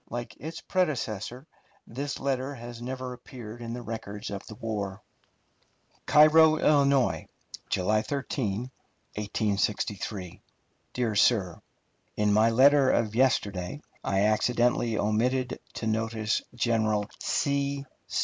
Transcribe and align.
Like 0.09 0.35
its 0.39 0.61
predecessor, 0.61 1.45
this 1.85 2.19
letter 2.19 2.55
has 2.55 2.81
never 2.81 3.13
appeared 3.13 3.61
in 3.61 3.73
the 3.73 3.83
records 3.83 4.31
of 4.31 4.43
the 4.47 4.55
war: 4.55 5.03
CAIRO, 6.07 6.57
ILL., 6.57 7.25
July 7.69 8.01
13, 8.01 8.71
1863. 9.13 10.41
DEAR 10.93 11.13
SIR: 11.15 11.61
In 12.17 12.33
my 12.33 12.49
letter 12.49 12.89
of 12.89 13.13
yesterday 13.13 13.79
I 14.03 14.21
accidentally 14.21 14.97
omitted 14.97 15.59
to 15.75 15.85
notice 15.85 16.41
General 16.55 17.07
C. 17.19 17.85